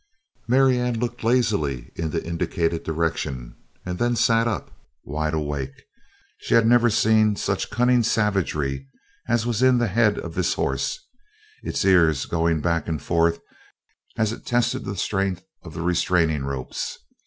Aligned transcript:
Marianne 0.47 0.97
looked 0.99 1.23
lazily 1.23 1.91
in 1.95 2.09
the 2.09 2.25
indicated 2.25 2.81
direction 2.81 3.55
and 3.85 3.99
then 3.99 4.15
sat 4.15 4.47
up, 4.47 4.71
wide 5.03 5.35
awake. 5.35 5.83
She 6.39 6.55
had 6.55 6.65
never 6.65 6.89
seen 6.89 7.35
such 7.35 7.69
cunning 7.69 8.01
savagery 8.01 8.87
as 9.27 9.45
was 9.45 9.61
in 9.61 9.77
the 9.77 9.85
head 9.89 10.17
of 10.17 10.33
this 10.33 10.55
horse, 10.55 10.99
its 11.61 11.85
ears 11.85 12.25
going 12.25 12.61
back 12.61 12.87
and 12.87 12.99
forth 12.99 13.41
as 14.17 14.31
it 14.31 14.43
tested 14.43 14.85
the 14.85 14.97
strength 14.97 15.43
of 15.61 15.75
the 15.75 15.83
restraining 15.83 16.45
ropes. 16.45 16.97